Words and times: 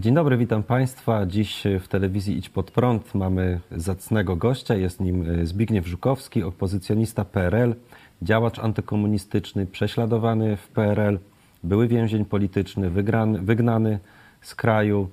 Dzień 0.00 0.14
dobry, 0.14 0.36
witam 0.36 0.62
Państwa. 0.62 1.26
Dziś 1.26 1.64
w 1.80 1.88
telewizji 1.88 2.38
Idź 2.38 2.48
Pod 2.48 2.70
Prąd 2.70 3.14
mamy 3.14 3.60
zacnego 3.72 4.36
gościa. 4.36 4.74
Jest 4.74 5.00
nim 5.00 5.46
Zbigniew 5.46 5.86
Żukowski, 5.86 6.42
opozycjonista 6.42 7.24
PRL, 7.24 7.74
działacz 8.22 8.58
antykomunistyczny, 8.58 9.66
prześladowany 9.66 10.56
w 10.56 10.68
PRL, 10.68 11.18
były 11.64 11.88
więzień 11.88 12.24
polityczny, 12.24 12.90
wygrany, 12.90 13.38
wygnany 13.38 13.98
z 14.42 14.54
kraju, 14.54 15.10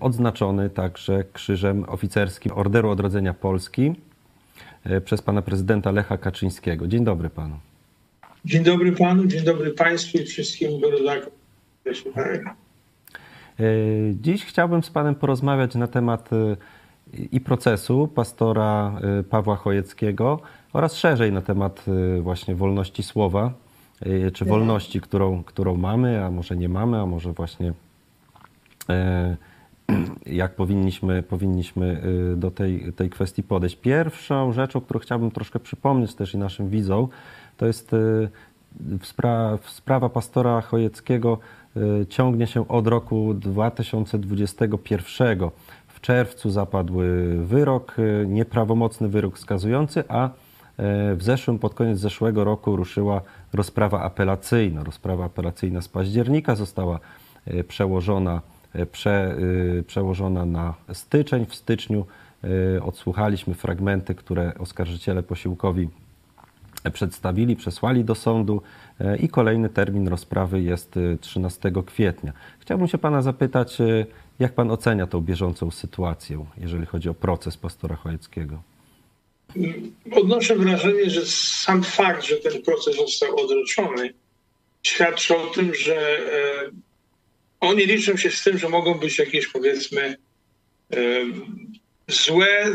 odznaczony 0.00 0.70
także 0.70 1.24
krzyżem 1.32 1.84
oficerskim 1.88 2.52
Orderu 2.52 2.90
Odrodzenia 2.90 3.34
Polski 3.34 3.92
przez 5.04 5.22
pana 5.22 5.42
prezydenta 5.42 5.90
Lecha 5.90 6.18
Kaczyńskiego. 6.18 6.86
Dzień 6.86 7.04
dobry 7.04 7.30
panu. 7.30 7.56
Dzień 8.44 8.64
dobry 8.64 8.92
panu, 8.92 9.26
dzień 9.26 9.44
dobry 9.44 9.70
państwu 9.70 10.18
i 10.18 10.24
wszystkim 10.24 10.70
rodakom. 10.82 11.32
Dziś 14.14 14.44
chciałbym 14.44 14.82
z 14.82 14.90
panem 14.90 15.14
porozmawiać 15.14 15.74
na 15.74 15.86
temat 15.86 16.30
i 17.32 17.40
procesu 17.40 18.08
pastora 18.08 19.00
Pawła 19.30 19.56
Chojeckiego 19.56 20.40
oraz 20.72 20.96
szerzej 20.96 21.32
na 21.32 21.42
temat 21.42 21.84
właśnie 22.20 22.54
wolności 22.54 23.02
słowa, 23.02 23.52
czy 24.34 24.44
wolności, 24.44 25.00
którą, 25.00 25.44
którą 25.44 25.76
mamy, 25.76 26.24
a 26.24 26.30
może 26.30 26.56
nie 26.56 26.68
mamy, 26.68 27.00
a 27.00 27.06
może 27.06 27.32
właśnie 27.32 27.72
jak 30.26 30.54
powinniśmy, 30.56 31.22
powinniśmy 31.22 32.02
do 32.36 32.50
tej, 32.50 32.92
tej 32.92 33.10
kwestii 33.10 33.42
podejść. 33.42 33.76
Pierwszą 33.76 34.52
rzeczą, 34.52 34.80
którą 34.80 35.00
chciałbym 35.00 35.30
troszkę 35.30 35.60
przypomnieć 35.60 36.14
też 36.14 36.34
i 36.34 36.38
naszym 36.38 36.68
widzom, 36.68 37.08
to 37.56 37.66
jest 37.66 37.90
spra 39.02 39.58
sprawa 39.66 40.08
pastora 40.08 40.60
Chojeckiego 40.60 41.38
ciągnie 42.08 42.46
się 42.46 42.68
od 42.68 42.86
roku 42.86 43.34
2021. 43.34 45.50
W 45.88 46.00
czerwcu 46.00 46.50
zapadł 46.50 46.94
wyrok, 47.38 47.96
nieprawomocny 48.26 49.08
wyrok 49.08 49.38
skazujący, 49.38 50.04
a 50.08 50.30
w 51.16 51.18
zeszłym, 51.20 51.58
pod 51.58 51.74
koniec 51.74 51.98
zeszłego 51.98 52.44
roku 52.44 52.76
ruszyła 52.76 53.20
rozprawa 53.52 54.02
apelacyjna. 54.02 54.84
Rozprawa 54.84 55.24
apelacyjna 55.24 55.82
z 55.82 55.88
października 55.88 56.54
została 56.54 57.00
przełożona, 57.68 58.40
prze, 58.92 59.36
przełożona 59.86 60.46
na 60.46 60.74
styczeń. 60.92 61.46
W 61.46 61.54
styczniu 61.54 62.06
odsłuchaliśmy 62.82 63.54
fragmenty, 63.54 64.14
które 64.14 64.52
oskarżyciele 64.58 65.22
posiłkowi 65.22 65.88
przedstawili, 66.92 67.56
przesłali 67.56 68.04
do 68.04 68.14
sądu 68.14 68.62
i 69.20 69.28
kolejny 69.28 69.68
termin 69.68 70.08
rozprawy 70.08 70.62
jest 70.62 70.94
13 71.20 71.72
kwietnia. 71.86 72.32
Chciałbym 72.58 72.88
się 72.88 72.98
pana 72.98 73.22
zapytać, 73.22 73.78
jak 74.38 74.52
pan 74.52 74.70
ocenia 74.70 75.06
tą 75.06 75.20
bieżącą 75.20 75.70
sytuację, 75.70 76.46
jeżeli 76.58 76.86
chodzi 76.86 77.08
o 77.08 77.14
proces 77.14 77.56
pastora 77.56 77.96
Chojeckiego? 77.96 78.62
Odnoszę 80.12 80.56
wrażenie, 80.56 81.10
że 81.10 81.26
sam 81.26 81.82
fakt, 81.82 82.24
że 82.24 82.36
ten 82.36 82.62
proces 82.62 82.96
został 82.96 83.40
odroczony, 83.40 84.14
świadczy 84.82 85.36
o 85.36 85.46
tym, 85.46 85.74
że 85.74 86.18
oni 87.60 87.86
liczą 87.86 88.16
się 88.16 88.30
z 88.30 88.42
tym, 88.42 88.58
że 88.58 88.68
mogą 88.68 88.94
być 88.94 89.18
jakieś 89.18 89.48
powiedzmy 89.48 90.16
złe, 92.08 92.72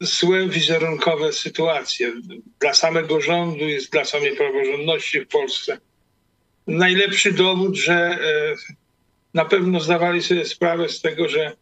złe 0.00 0.48
wizerunkowe 0.48 1.32
sytuacje 1.32 2.12
dla 2.60 2.74
samego 2.74 3.20
rządu 3.20 3.68
i 3.68 3.78
dla 3.92 4.04
samej 4.04 4.36
praworządności 4.36 5.20
w 5.20 5.28
Polsce. 5.28 5.78
Najlepszy 6.66 7.32
dowód, 7.32 7.76
że 7.76 8.18
na 9.34 9.44
pewno 9.44 9.80
zdawali 9.80 10.22
sobie 10.22 10.44
sprawę 10.44 10.88
z 10.88 11.00
tego, 11.00 11.28
że 11.28 11.52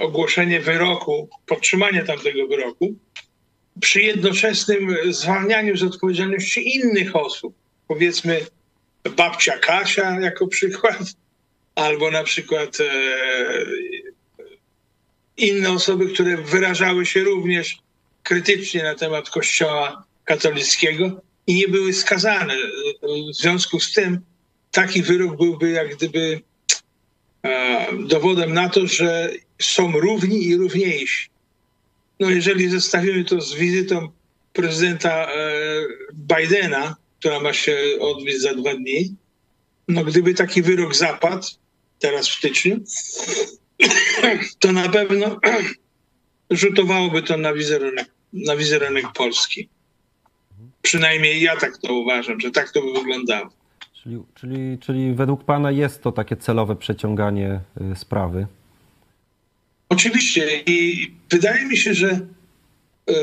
ogłoszenie 0.00 0.60
wyroku, 0.60 1.28
podtrzymanie 1.46 2.04
tamtego 2.04 2.46
wyroku, 2.46 2.94
przy 3.80 4.02
jednoczesnym 4.02 4.96
zwalnianiu 5.10 5.76
z 5.76 5.82
odpowiedzialności 5.82 6.76
innych 6.76 7.16
osób, 7.16 7.54
powiedzmy 7.88 8.40
babcia 9.16 9.58
Kasia 9.58 10.20
jako 10.20 10.46
przykład, 10.46 10.98
albo 11.74 12.10
na 12.10 12.24
przykład 12.24 12.78
inne 15.38 15.70
osoby, 15.70 16.08
które 16.08 16.36
wyrażały 16.36 17.06
się 17.06 17.24
również 17.24 17.78
krytycznie 18.22 18.82
na 18.82 18.94
temat 18.94 19.30
Kościoła 19.30 20.04
katolickiego 20.24 21.20
i 21.46 21.54
nie 21.54 21.68
były 21.68 21.92
skazane. 21.92 22.54
W 23.32 23.36
związku 23.36 23.80
z 23.80 23.92
tym 23.92 24.20
taki 24.70 25.02
wyrok 25.02 25.36
byłby 25.36 25.70
jak 25.70 25.96
gdyby 25.96 26.40
dowodem 27.98 28.54
na 28.54 28.68
to, 28.68 28.86
że 28.86 29.32
są 29.62 29.92
równi 29.92 30.46
i 30.46 30.56
równiejsi. 30.56 31.28
No 32.20 32.30
jeżeli 32.30 32.68
zestawimy 32.68 33.24
to 33.24 33.40
z 33.40 33.54
wizytą 33.54 34.08
prezydenta 34.52 35.28
Bidena, 36.14 36.96
która 37.18 37.40
ma 37.40 37.52
się 37.52 37.78
odbyć 38.00 38.40
za 38.40 38.54
dwa 38.54 38.74
dni, 38.74 39.14
no 39.88 40.04
gdyby 40.04 40.34
taki 40.34 40.62
wyrok 40.62 40.94
zapadł 40.94 41.46
teraz 41.98 42.28
w 42.28 42.32
styczniu, 42.32 42.80
to 44.58 44.72
na 44.72 44.88
pewno 44.88 45.40
rzutowałoby 46.50 47.22
to 47.22 47.36
na 47.36 47.52
wizerunek, 47.52 48.08
na 48.32 48.56
wizerunek 48.56 49.06
Polski. 49.14 49.68
Przynajmniej 50.82 51.42
ja 51.42 51.56
tak 51.56 51.78
to 51.78 51.92
uważam, 51.92 52.40
że 52.40 52.50
tak 52.50 52.72
to 52.72 52.82
by 52.82 52.92
wyglądało. 52.92 53.50
Czyli, 54.02 54.22
czyli, 54.34 54.78
czyli 54.78 55.14
według 55.14 55.44
Pana 55.44 55.70
jest 55.70 56.02
to 56.02 56.12
takie 56.12 56.36
celowe 56.36 56.76
przeciąganie 56.76 57.60
sprawy? 57.94 58.46
Oczywiście 59.88 60.62
i 60.66 61.10
wydaje 61.30 61.66
mi 61.66 61.76
się, 61.76 61.94
że 61.94 62.10
y, 63.10 63.14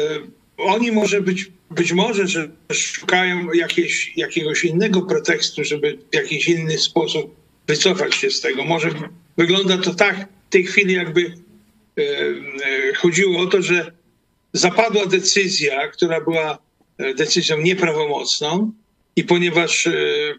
oni 0.58 0.92
może 0.92 1.22
być, 1.22 1.52
być 1.72 1.94
może, 1.94 2.28
że 2.28 2.50
szukają 2.72 3.54
jakieś, 3.54 4.18
jakiegoś 4.18 4.66
innego 4.66 5.02
pretekstu, 5.02 5.64
żeby 5.64 5.98
w 6.12 6.16
jakiś 6.16 6.50
inny 6.50 6.78
sposób 6.78 7.36
wycofać 7.68 8.16
się 8.16 8.30
z 8.30 8.42
tego. 8.42 8.66
Może 8.66 8.90
wygląda 9.38 9.78
to 9.78 9.94
tak 9.94 10.28
tej 10.56 10.66
chwili, 10.66 10.94
jakby 10.94 11.22
y, 11.22 12.02
y, 12.02 12.96
chodziło 12.96 13.40
o 13.40 13.46
to, 13.46 13.62
że 13.62 13.92
zapadła 14.54 15.06
decyzja, 15.06 15.88
która 15.88 16.22
była 16.22 16.58
decyzją 17.16 17.62
nieprawomocną 17.62 18.72
i 19.16 19.24
ponieważ 19.24 19.90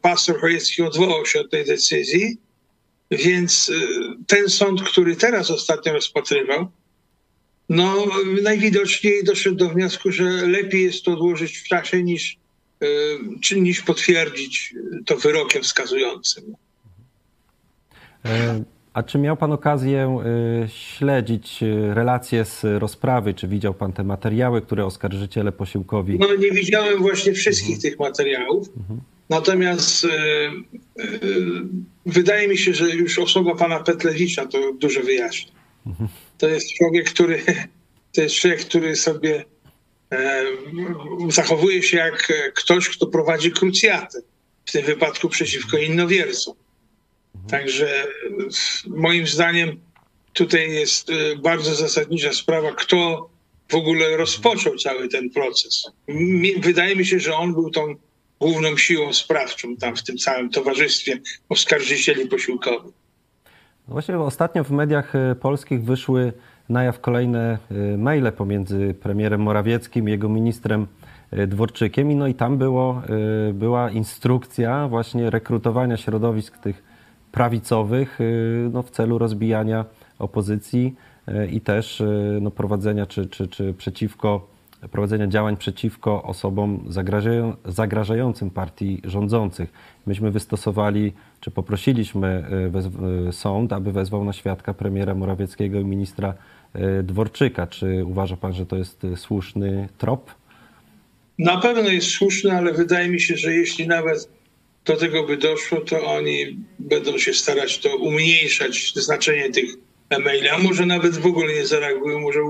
pastor 0.03 0.41
Chojecki 0.41 0.83
odwołał 0.83 1.27
się 1.27 1.41
od 1.41 1.51
tej 1.51 1.65
decyzji, 1.65 2.37
więc 3.11 3.73
ten 4.27 4.49
sąd, 4.49 4.83
który 4.83 5.17
teraz 5.17 5.51
ostatnio 5.51 5.93
rozpatrywał, 5.93 6.71
no 7.69 8.07
najwidoczniej 8.43 9.25
doszedł 9.25 9.57
do 9.57 9.69
wniosku, 9.69 10.13
że 10.13 10.25
lepiej 10.25 10.85
jest 10.85 11.05
to 11.05 11.13
odłożyć 11.13 11.59
w 11.59 11.69
czasie 11.69 12.03
niż, 12.03 12.37
czy 13.43 13.61
niż 13.61 13.81
potwierdzić 13.81 14.75
to 15.07 15.17
wyrokiem 15.17 15.63
wskazującym. 15.63 16.55
A 18.97 19.03
czy 19.03 19.19
miał 19.19 19.37
Pan 19.37 19.53
okazję 19.53 20.19
śledzić 20.69 21.59
relacje 21.93 22.45
z 22.45 22.65
rozprawy? 22.65 23.35
Czy 23.35 23.49
widział 23.49 23.75
Pan 23.75 23.93
te 23.93 24.05
materiały, 24.05 24.63
które 24.63 24.85
oskarżyciele 24.85 25.53
posiłkowi... 25.53 26.19
No 26.19 26.35
nie 26.35 26.51
widziałem 26.51 26.99
właśnie 26.99 27.33
wszystkich 27.33 27.77
mhm. 27.77 27.83
tych 27.83 27.99
materiałów. 27.99 28.69
Mhm. 28.77 29.01
Natomiast 29.31 30.05
y, 30.05 30.09
y, 30.09 31.41
wydaje 32.07 32.49
mi 32.49 32.59
się, 32.59 32.75
że 32.75 32.91
już 32.91 33.19
osoba 33.19 33.55
pana 33.55 33.81
Petlewicza 33.81 34.47
to 34.47 34.73
dużo 34.73 35.01
wyjaśnia. 35.01 35.53
Mhm. 35.87 36.09
To 36.39 36.49
jest 36.49 36.73
człowiek, 36.73 37.11
który 37.11 37.43
to 38.15 38.21
jest 38.21 38.35
człowiek, 38.35 38.61
który 38.61 38.97
sobie 38.97 39.45
e, 40.13 40.43
zachowuje 41.29 41.83
się 41.83 41.97
jak 41.97 42.33
ktoś, 42.55 42.89
kto 42.89 43.07
prowadzi 43.07 43.51
krucjatę. 43.51 44.19
W 44.65 44.73
tym 44.73 44.85
wypadku 44.85 45.29
przeciwko 45.29 45.79
innowiercom. 45.79 46.55
Także 47.51 48.07
moim 48.87 49.27
zdaniem 49.27 49.81
tutaj 50.33 50.71
jest 50.71 51.09
bardzo 51.43 51.75
zasadnicza 51.75 52.33
sprawa, 52.33 52.73
kto 52.73 53.29
w 53.69 53.75
ogóle 53.75 54.17
rozpoczął 54.17 54.77
cały 54.77 55.09
ten 55.09 55.31
proces. 55.31 55.91
Wydaje 56.61 56.97
mi 56.97 57.07
się, 57.07 57.21
że 57.21 57.35
on 57.35 57.53
był 57.53 57.71
tą 57.71 57.95
główną 58.41 58.77
siłą 58.77 59.13
sprawczą 59.13 59.77
tam 59.77 59.97
w 59.97 60.03
tym 60.03 60.17
całym 60.17 60.51
towarzystwie 60.51 61.19
oskarżycieli 61.49 62.27
posiłkowych. 62.27 62.95
No 63.89 63.93
właśnie 63.93 64.19
ostatnio 64.19 64.65
w 64.65 64.71
mediach 64.71 65.13
polskich 65.41 65.85
wyszły 65.85 66.33
na 66.69 66.85
jaw 66.85 67.01
kolejne 67.01 67.59
maile 67.99 68.33
pomiędzy 68.33 68.95
premierem 69.03 69.41
Morawieckim 69.41 70.09
i 70.09 70.11
jego 70.11 70.29
ministrem 70.29 70.87
Dworczykiem. 71.47 72.11
I 72.11 72.15
no 72.15 72.27
i 72.27 72.35
tam 72.35 72.59
było, 72.59 73.03
była 73.53 73.91
instrukcja 73.91 74.89
właśnie 74.89 75.31
rekrutowania 75.31 75.97
środowisk 75.97 76.59
tych 76.59 76.96
prawicowych 77.37 78.19
no, 78.73 78.83
w 78.83 78.91
celu 78.91 79.19
rozbijania 79.19 79.85
opozycji 80.19 80.95
i 81.53 81.61
też 81.61 82.03
no, 82.41 82.51
prowadzenia 82.51 83.07
czy, 83.07 83.27
czy, 83.27 83.49
czy 83.49 83.75
przeciwko 83.75 84.47
prowadzenia 84.91 85.27
działań 85.27 85.57
przeciwko 85.57 86.23
osobom 86.23 86.85
zagrażają, 86.89 87.55
zagrażającym 87.65 88.51
partii 88.51 89.01
rządzących. 89.05 89.73
Myśmy 90.07 90.31
wystosowali, 90.31 91.13
czy 91.41 91.51
poprosiliśmy 91.51 92.45
sąd, 93.33 93.73
aby 93.73 93.93
wezwał 93.93 94.25
na 94.25 94.33
świadka 94.33 94.75
premiera 94.75 95.15
Morawieckiego 95.15 95.81
i 95.81 95.85
ministra 95.85 96.35
Dworczyka. 97.03 97.67
Czy 97.67 98.05
uważa 98.05 98.37
pan, 98.37 98.53
że 98.53 98.67
to 98.67 98.77
jest 98.77 99.07
słuszny 99.17 99.89
trop? 99.99 100.35
Na 101.39 101.57
pewno 101.57 101.91
jest 101.91 102.11
słuszny, 102.11 102.53
ale 102.53 102.73
wydaje 102.73 103.09
mi 103.09 103.21
się, 103.21 103.37
że 103.37 103.55
jeśli 103.55 103.89
nawet 103.89 104.36
do 104.87 104.97
tego 104.97 105.23
by 105.23 105.37
doszło, 105.37 105.81
to 105.81 106.05
oni 106.05 106.57
będą 106.79 107.19
się 107.19 107.35
starać 107.35 107.79
to 107.79 107.97
umniejszać, 107.97 108.93
znaczenie 108.95 109.51
tych 109.51 109.71
e-maili, 110.11 110.49
a 110.49 110.59
może 110.59 110.87
nawet 110.87 111.19
w 111.19 111.27
ogóle 111.27 111.55
nie 111.55 111.67
zareagują, 111.67 112.21
może 112.21 112.41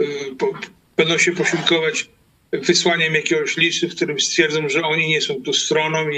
y, 0.00 0.34
po, 0.38 0.52
będą 0.96 1.18
się 1.18 1.32
posiłkować 1.32 2.08
wysłaniem 2.52 3.14
jakiegoś 3.14 3.56
listu, 3.56 3.88
w 3.88 3.94
którym 3.94 4.20
stwierdzą, 4.20 4.68
że 4.68 4.82
oni 4.82 5.08
nie 5.08 5.20
są 5.20 5.42
tu 5.42 5.52
stroną 5.52 6.10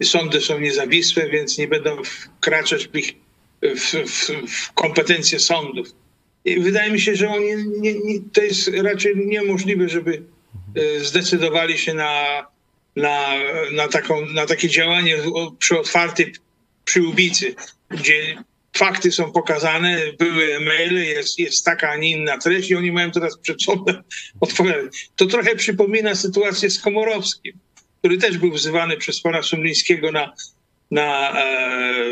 i 0.00 0.04
sądy 0.04 0.40
są 0.40 0.60
niezawisłe, 0.60 1.28
więc 1.28 1.58
nie 1.58 1.68
będą 1.68 2.02
wkraczać 2.04 2.88
w, 2.88 2.96
ich, 2.96 3.14
w, 3.62 4.10
w, 4.10 4.30
w 4.52 4.72
kompetencje 4.72 5.38
sądów. 5.38 5.88
I 6.44 6.60
wydaje 6.60 6.92
mi 6.92 7.00
się, 7.00 7.16
że 7.16 7.28
oni 7.28 7.46
nie, 7.80 7.94
nie, 7.94 8.20
to 8.32 8.42
jest 8.42 8.70
raczej 8.82 9.16
niemożliwe, 9.16 9.88
żeby 9.88 10.22
y, 10.76 11.04
zdecydowali 11.04 11.78
się 11.78 11.94
na, 11.94 12.46
na, 12.96 13.34
na, 13.72 13.88
taką, 13.88 14.26
na 14.26 14.46
takie 14.46 14.68
działanie 14.68 15.16
przy 15.58 15.78
otwartej 15.78 16.32
przyłbicy, 16.84 17.54
gdzie 17.90 18.44
fakty 18.76 19.12
są 19.12 19.32
pokazane, 19.32 19.98
były 20.18 20.60
maile, 20.60 21.04
jest, 21.04 21.38
jest 21.38 21.64
taka, 21.64 21.90
a 21.90 21.96
nie 21.96 22.10
inna 22.10 22.38
treść 22.38 22.70
i 22.70 22.76
oni 22.76 22.92
mają 22.92 23.10
teraz 23.10 23.38
przed 23.38 23.62
sobą 23.62 23.84
odpowiadać. 24.40 25.10
To 25.16 25.26
trochę 25.26 25.56
przypomina 25.56 26.14
sytuację 26.14 26.70
z 26.70 26.80
Komorowskim, 26.80 27.58
który 27.98 28.18
też 28.18 28.38
był 28.38 28.52
wzywany 28.52 28.96
przez 28.96 29.20
pana 29.20 29.42
Sumlińskiego 29.42 30.12
na, 30.12 30.32
na, 30.90 31.40
e, 31.40 32.04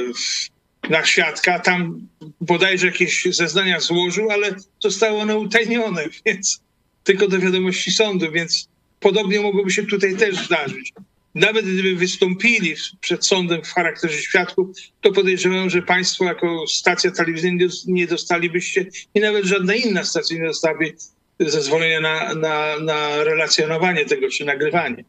na 0.91 1.05
świadka. 1.05 1.61
Tam 1.61 2.09
bodajże 2.41 2.87
jakieś 2.87 3.25
zeznania 3.31 3.81
złożył, 3.81 4.31
ale 4.31 4.55
zostało 4.83 5.21
one 5.21 5.37
utajnione, 5.37 6.05
więc 6.27 6.61
tylko 7.05 7.29
do 7.29 7.39
wiadomości 7.39 7.93
sądu, 7.93 8.33
więc 8.33 8.69
podobnie 9.01 9.41
mogłoby 9.41 9.71
się 9.71 9.87
tutaj 9.87 10.17
też 10.17 10.37
zdarzyć 10.37 10.93
nawet 11.39 11.67
gdyby 11.67 11.97
wystąpili 11.97 12.75
przed 13.01 13.27
sądem 13.27 13.65
w 13.65 13.73
charakterze 13.73 14.19
świadków, 14.19 14.69
to 15.01 15.13
podejrzewam, 15.13 15.71
że 15.71 15.83
państwo 15.83 16.25
jako 16.25 16.67
stacja 16.67 17.11
telewizyjna 17.11 17.65
nie 17.87 18.07
dostalibyście 18.07 18.87
i 19.15 19.21
nawet 19.21 19.45
żadna 19.45 19.75
inna 19.75 20.05
stacja 20.05 20.39
nie 20.39 20.47
dostałaby 20.47 20.95
zezwolenia 21.41 22.01
na, 22.01 22.35
na, 22.35 22.79
na 22.79 23.25
relacjonowanie 23.25 24.05
tego 24.05 24.29
czy 24.29 24.45
nagrywanie. 24.45 25.05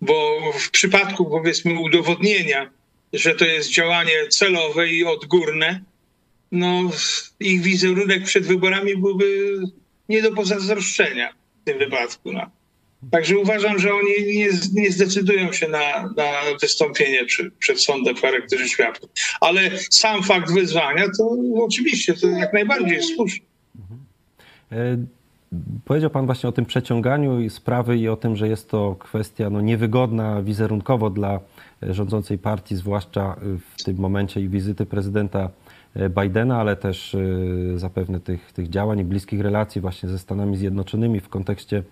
Bo 0.00 0.40
w 0.58 0.70
przypadku 0.70 1.24
powiedzmy 1.24 1.80
udowodnienia, 1.80 2.70
że 3.12 3.34
to 3.34 3.44
jest 3.44 3.70
działanie 3.70 4.28
celowe 4.28 4.88
i 4.88 5.04
odgórne, 5.04 5.80
no 6.52 6.90
ich 7.40 7.62
wizerunek 7.62 8.24
przed 8.24 8.46
wyborami 8.46 8.96
byłby 8.96 9.58
nie 10.08 10.22
do 10.22 10.32
pozazdroszczenia 10.32 11.32
w 11.62 11.64
tym 11.64 11.78
wypadku. 11.78 12.32
No. 12.32 12.50
Także 13.10 13.38
uważam, 13.38 13.78
że 13.78 13.94
oni 13.94 14.36
nie, 14.36 14.48
nie 14.72 14.90
zdecydują 14.90 15.52
się 15.52 15.68
na, 15.68 16.02
na 16.16 16.32
wystąpienie 16.60 17.24
przy, 17.24 17.50
przed 17.58 17.80
sądem 17.80 18.16
w 18.16 18.20
charakterze 18.20 18.68
świadków. 18.68 19.10
Ale 19.40 19.60
sam 19.90 20.22
fakt 20.22 20.52
wyzwania, 20.52 21.04
to 21.18 21.36
oczywiście 21.56 22.14
to 22.14 22.28
jak 22.28 22.52
najbardziej 22.52 22.96
jest 22.96 23.14
słuszny. 23.14 23.46
E, 24.72 24.96
powiedział 25.84 26.10
Pan 26.10 26.26
właśnie 26.26 26.48
o 26.48 26.52
tym 26.52 26.66
przeciąganiu 26.66 27.50
sprawy 27.50 27.98
i 27.98 28.08
o 28.08 28.16
tym, 28.16 28.36
że 28.36 28.48
jest 28.48 28.70
to 28.70 28.96
kwestia 28.98 29.50
no, 29.50 29.60
niewygodna 29.60 30.42
wizerunkowo 30.42 31.10
dla 31.10 31.40
rządzącej 31.82 32.38
partii, 32.38 32.76
zwłaszcza 32.76 33.36
w 33.76 33.84
tym 33.84 33.96
momencie 33.96 34.40
i 34.40 34.48
wizyty 34.48 34.86
prezydenta 34.86 35.50
Bidena, 36.20 36.60
ale 36.60 36.76
też 36.76 37.14
e, 37.14 37.18
zapewne 37.78 38.20
tych, 38.20 38.52
tych 38.52 38.68
działań 38.68 38.98
i 38.98 39.04
bliskich 39.04 39.40
relacji 39.40 39.80
właśnie 39.80 40.08
ze 40.08 40.18
Stanami 40.18 40.56
Zjednoczonymi 40.56 41.20
w 41.20 41.28
kontekście 41.28 41.76
E, 41.78 41.82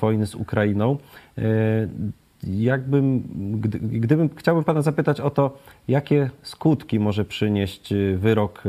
wojny 0.00 0.26
z 0.26 0.34
Ukrainą. 0.34 0.98
E, 1.38 1.42
jakbym, 2.46 3.22
gdybym, 3.82 4.30
chciałbym 4.36 4.64
Pana 4.64 4.82
zapytać 4.82 5.20
o 5.20 5.30
to, 5.30 5.58
jakie 5.88 6.30
skutki 6.42 7.00
może 7.00 7.24
przynieść 7.24 7.92
e, 7.92 8.16
wyrok 8.16 8.62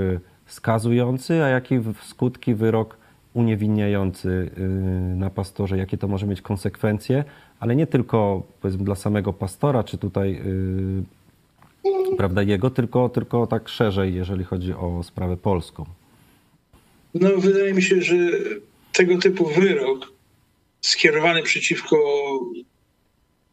skazujący, 0.45 1.43
a 1.43 1.47
jakie 1.47 1.81
skutki 2.01 2.55
wyrok 2.55 2.97
uniewinniający 3.33 4.49
na 5.15 5.29
pastorze, 5.29 5.77
jakie 5.77 5.97
to 5.97 6.07
może 6.07 6.27
mieć 6.27 6.41
konsekwencje, 6.41 7.23
ale 7.59 7.75
nie 7.75 7.87
tylko 7.87 8.43
powiedzmy 8.61 8.83
dla 8.83 8.95
samego 8.95 9.33
pastora, 9.33 9.83
czy 9.83 9.97
tutaj 9.97 10.41
prawda, 12.17 12.41
jego, 12.41 12.69
tylko, 12.69 13.09
tylko 13.09 13.47
tak 13.47 13.69
szerzej, 13.69 14.15
jeżeli 14.15 14.43
chodzi 14.43 14.73
o 14.73 15.03
sprawę 15.03 15.37
polską. 15.37 15.85
No, 17.13 17.29
wydaje 17.37 17.73
mi 17.73 17.81
się, 17.81 18.01
że 18.01 18.15
tego 18.91 19.17
typu 19.17 19.45
wyrok 19.45 20.12
skierowany 20.83 21.43
przeciwko 21.43 21.97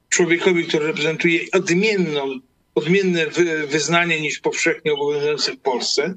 człowiekowi, 0.08 0.64
który 0.64 0.86
reprezentuje 0.86 1.40
odmienną, 1.52 2.40
odmienne 2.74 3.26
wyznanie 3.66 4.20
niż 4.20 4.38
powszechnie 4.38 4.92
obowiązujące 4.92 5.52
w 5.52 5.58
Polsce, 5.58 6.14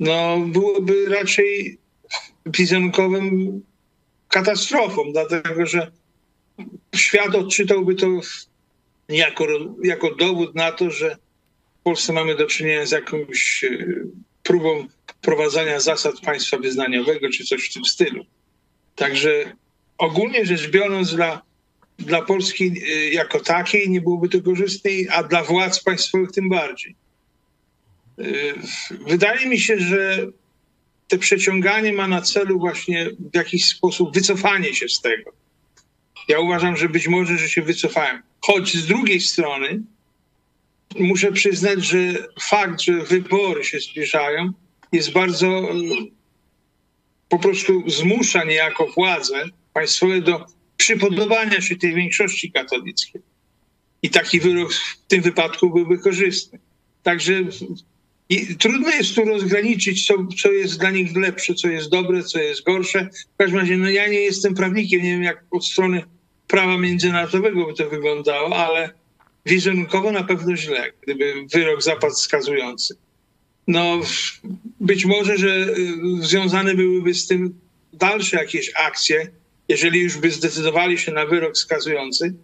no 0.00 0.38
byłoby 0.40 1.06
raczej 1.08 1.78
wizerunkowym 2.46 3.60
katastrofą, 4.28 5.12
dlatego 5.12 5.66
że 5.66 5.92
świat 6.94 7.34
odczytałby 7.34 7.94
to 7.94 8.06
jako, 9.08 9.46
jako 9.84 10.14
dowód 10.14 10.54
na 10.54 10.72
to, 10.72 10.90
że 10.90 11.16
w 11.80 11.82
Polsce 11.82 12.12
mamy 12.12 12.34
do 12.34 12.46
czynienia 12.46 12.86
z 12.86 12.90
jakąś 12.90 13.64
e, 13.64 13.86
próbą 14.42 14.86
wprowadzania 15.06 15.80
zasad 15.80 16.20
państwa 16.20 16.58
wyznaniowego 16.58 17.28
czy 17.28 17.44
coś 17.44 17.70
w 17.70 17.74
tym 17.74 17.84
stylu. 17.84 18.24
Także 18.94 19.56
ogólnie 19.98 20.46
rzecz 20.46 20.70
biorąc 20.70 21.14
dla, 21.14 21.42
dla 21.98 22.22
Polski 22.22 22.64
y, 22.64 23.10
jako 23.10 23.40
takiej 23.40 23.90
nie 23.90 24.00
byłoby 24.00 24.28
to 24.28 24.42
korzystne, 24.42 24.90
a 25.10 25.22
dla 25.22 25.44
władz 25.44 25.82
państwowych 25.82 26.32
tym 26.32 26.48
bardziej. 26.48 26.94
Y, 28.18 28.54
wydaje 29.06 29.46
mi 29.48 29.60
się, 29.60 29.78
że 29.78 30.26
te 31.08 31.18
przeciąganie 31.18 31.92
ma 31.92 32.08
na 32.08 32.22
celu 32.22 32.58
właśnie 32.58 33.10
w 33.32 33.36
jakiś 33.36 33.66
sposób 33.66 34.14
wycofanie 34.14 34.74
się 34.74 34.88
z 34.88 35.00
tego. 35.00 35.32
Ja 36.28 36.40
uważam, 36.40 36.76
że 36.76 36.88
być 36.88 37.08
może, 37.08 37.38
że 37.38 37.48
się 37.48 37.62
wycofałem. 37.62 38.22
Choć 38.40 38.76
z 38.76 38.86
drugiej 38.86 39.20
strony 39.20 39.82
muszę 40.98 41.32
przyznać, 41.32 41.84
że 41.84 41.98
fakt, 42.40 42.80
że 42.80 42.92
wybory 42.92 43.64
się 43.64 43.80
zbliżają, 43.80 44.52
jest 44.92 45.12
bardzo 45.12 45.68
po 47.28 47.38
prostu 47.38 47.82
zmusza 47.86 48.44
niejako 48.44 48.86
władzę 48.86 49.44
państwowe 49.76 50.20
do 50.20 50.46
przypodobania 50.76 51.60
się 51.60 51.76
tej 51.76 51.94
większości 51.94 52.52
katolickiej. 52.52 53.22
I 54.02 54.10
taki 54.10 54.40
wyrok 54.40 54.72
w 54.72 55.06
tym 55.08 55.22
wypadku 55.22 55.70
byłby 55.70 55.98
korzystny. 55.98 56.58
Także 57.02 57.44
trudno 58.58 58.90
jest 58.90 59.14
tu 59.14 59.24
rozgraniczyć, 59.24 60.06
co, 60.06 60.14
co 60.42 60.52
jest 60.52 60.78
dla 60.78 60.90
nich 60.90 61.16
lepsze, 61.16 61.54
co 61.54 61.68
jest 61.68 61.90
dobre, 61.90 62.22
co 62.22 62.38
jest 62.38 62.64
gorsze. 62.64 63.08
W 63.34 63.36
każdym 63.36 63.58
razie, 63.58 63.76
no 63.76 63.90
ja 63.90 64.06
nie 64.08 64.20
jestem 64.20 64.54
prawnikiem, 64.54 65.02
nie 65.02 65.10
wiem 65.10 65.22
jak 65.22 65.44
od 65.50 65.66
strony 65.66 66.02
prawa 66.46 66.78
międzynarodowego 66.78 67.66
by 67.66 67.74
to 67.74 67.90
wyglądało, 67.90 68.56
ale 68.56 68.90
wizerunkowo 69.46 70.12
na 70.12 70.24
pewno 70.24 70.56
źle, 70.56 70.92
gdyby 71.02 71.34
wyrok 71.52 71.82
zapadł 71.82 72.14
skazujący. 72.14 72.96
No, 73.66 74.00
być 74.80 75.04
może, 75.04 75.38
że 75.38 75.48
y, 75.48 76.26
związane 76.26 76.74
byłyby 76.74 77.14
z 77.14 77.26
tym 77.26 77.60
dalsze 77.92 78.36
jakieś 78.36 78.72
akcje, 78.74 79.30
jeżeli 79.68 80.00
już 80.00 80.16
by 80.18 80.30
zdecydowali 80.30 80.98
się 80.98 81.12
na 81.12 81.26
wyrok 81.26 81.58
skazujący, 81.58 82.34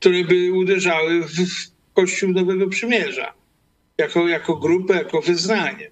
które 0.00 0.24
by 0.24 0.52
uderzały 0.52 1.22
w 1.22 1.36
Kościół 1.94 2.32
Nowego 2.32 2.68
Przymierza 2.68 3.34
jako, 3.98 4.28
jako 4.28 4.56
grupę, 4.56 4.94
jako 4.94 5.20
wyznanie. 5.20 5.90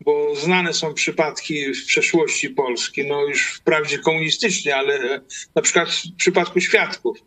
Bo 0.00 0.36
znane 0.36 0.72
są 0.72 0.94
przypadki 0.94 1.74
w 1.74 1.86
przeszłości 1.86 2.50
Polski, 2.50 3.06
no 3.06 3.26
już 3.26 3.54
wprawdzie 3.54 3.98
komunistycznie, 3.98 4.76
ale 4.76 5.20
na 5.54 5.62
przykład 5.62 5.88
w 5.90 6.16
przypadku 6.16 6.60
świadków. 6.60 7.18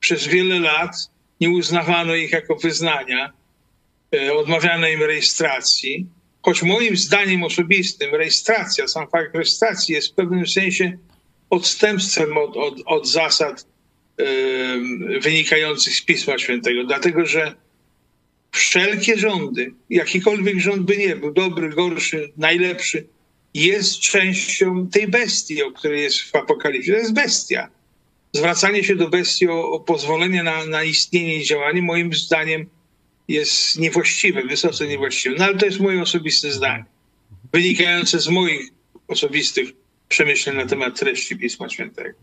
Przez 0.00 0.26
wiele 0.26 0.60
lat 0.60 0.96
nie 1.40 1.50
uznawano 1.50 2.14
ich 2.14 2.32
jako 2.32 2.56
wyznania, 2.56 3.32
e, 4.14 4.34
odmawiano 4.34 4.88
im 4.88 5.02
rejestracji, 5.02 6.06
choć 6.42 6.62
moim 6.62 6.96
zdaniem 6.96 7.42
osobistym 7.44 8.14
rejestracja, 8.14 8.88
sam 8.88 9.10
fakt 9.10 9.34
rejestracji 9.34 9.94
jest 9.94 10.12
w 10.12 10.14
pewnym 10.14 10.46
sensie 10.46 10.98
odstępstwem 11.50 12.36
od, 12.36 12.56
od, 12.56 12.74
od 12.86 13.08
zasad 13.08 13.66
wynikających 15.20 15.94
z 15.94 16.02
Pisma 16.02 16.38
Świętego, 16.38 16.84
dlatego 16.84 17.26
że 17.26 17.54
wszelkie 18.52 19.18
rządy, 19.18 19.72
jakikolwiek 19.90 20.58
rząd 20.60 20.82
by 20.82 20.96
nie 20.96 21.16
był, 21.16 21.32
dobry, 21.32 21.68
gorszy, 21.68 22.32
najlepszy, 22.36 23.06
jest 23.54 24.00
częścią 24.00 24.88
tej 24.88 25.08
bestii, 25.08 25.62
o 25.62 25.72
której 25.72 26.02
jest 26.02 26.20
w 26.20 26.34
Apokalipsie. 26.34 26.92
To 26.92 26.98
jest 26.98 27.12
bestia. 27.12 27.68
Zwracanie 28.32 28.84
się 28.84 28.96
do 28.96 29.08
bestii 29.08 29.48
o, 29.48 29.70
o 29.70 29.80
pozwolenie 29.80 30.42
na, 30.42 30.66
na 30.66 30.84
istnienie 30.84 31.36
i 31.36 31.44
działanie, 31.44 31.82
moim 31.82 32.14
zdaniem, 32.14 32.66
jest 33.28 33.78
niewłaściwe, 33.78 34.42
wysoce 34.42 34.86
niewłaściwe. 34.86 35.34
No 35.38 35.44
ale 35.44 35.56
to 35.56 35.66
jest 35.66 35.80
moje 35.80 36.02
osobiste 36.02 36.50
zdanie, 36.52 36.84
wynikające 37.52 38.20
z 38.20 38.28
moich 38.28 38.70
osobistych 39.08 39.68
przemyśleń 40.08 40.56
na 40.56 40.66
temat 40.66 40.98
treści 40.98 41.36
Pisma 41.36 41.68
Świętego. 41.68 42.18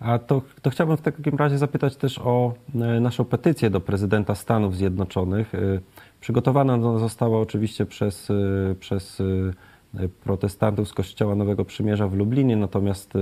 A 0.00 0.18
to, 0.18 0.42
to 0.62 0.70
chciałbym 0.70 0.96
w 0.96 1.00
takim 1.00 1.36
razie 1.36 1.58
zapytać 1.58 1.96
też 1.96 2.18
o 2.18 2.54
e, 2.74 2.78
naszą 3.00 3.24
petycję 3.24 3.70
do 3.70 3.80
prezydenta 3.80 4.34
Stanów 4.34 4.76
Zjednoczonych. 4.76 5.54
E, 5.54 5.58
przygotowana 6.20 6.98
została 6.98 7.40
oczywiście 7.40 7.86
przez, 7.86 8.30
e, 8.30 8.74
przez 8.80 9.22
protestantów 10.24 10.88
z 10.88 10.92
Kościoła 10.92 11.34
Nowego 11.34 11.64
Przymierza 11.64 12.08
w 12.08 12.14
Lublinie, 12.14 12.56
natomiast 12.56 13.12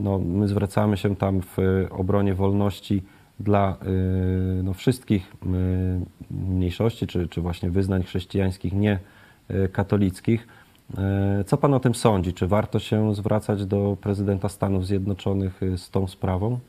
no, 0.00 0.18
my 0.18 0.48
zwracamy 0.48 0.96
się 0.96 1.16
tam 1.16 1.40
w 1.42 1.56
obronie 1.90 2.34
wolności 2.34 3.02
dla 3.40 3.76
no, 4.62 4.74
wszystkich 4.74 5.32
mniejszości, 6.30 7.06
czy, 7.06 7.28
czy 7.28 7.40
właśnie 7.40 7.70
wyznań 7.70 8.02
chrześcijańskich 8.02 8.72
nie 8.72 8.98
katolickich. 9.72 10.46
E, 10.98 11.44
co 11.46 11.56
pan 11.56 11.74
o 11.74 11.80
tym 11.80 11.94
sądzi? 11.94 12.34
Czy 12.34 12.46
warto 12.46 12.78
się 12.78 13.14
zwracać 13.14 13.66
do 13.66 13.96
prezydenta 14.00 14.48
Stanów 14.48 14.86
Zjednoczonych 14.86 15.62
y, 15.62 15.78
z 15.78 15.90
tą 15.90 16.08
sprawą? 16.08 16.60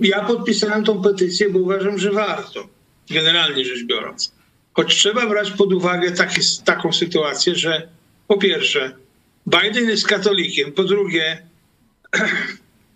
Ja 0.00 0.24
podpisałem 0.24 0.84
tą 0.84 1.02
petycję, 1.02 1.50
bo 1.50 1.58
uważam, 1.58 1.98
że 1.98 2.10
warto, 2.10 2.68
generalnie 3.10 3.64
rzecz 3.64 3.84
biorąc. 3.86 4.32
Choć 4.72 4.96
trzeba 4.96 5.26
brać 5.26 5.50
pod 5.50 5.72
uwagę 5.72 6.10
taki, 6.10 6.40
taką 6.64 6.92
sytuację, 6.92 7.54
że 7.54 7.88
po 8.26 8.38
pierwsze, 8.38 8.92
Biden 9.46 9.88
jest 9.88 10.06
katolikiem, 10.06 10.72
po 10.72 10.84
drugie, 10.84 11.42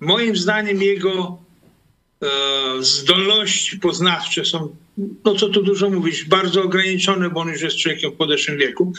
moim 0.00 0.37
zdaniem 0.37 0.83
jego 0.83 1.11
e, 1.21 1.43
zdolności 2.81 3.78
poznawcze 3.78 4.45
są 4.45 4.76
no 5.25 5.35
co 5.35 5.49
tu 5.49 5.62
dużo 5.62 5.90
mówić, 5.90 6.25
bardzo 6.25 6.62
ograniczone, 6.62 7.31
bo 7.31 7.40
on 7.40 7.49
już 7.49 7.62
jest 7.62 7.76
człowiekiem 7.76 8.12
w 8.12 8.16
podeszłym 8.16 8.59
wieku. 8.59 8.93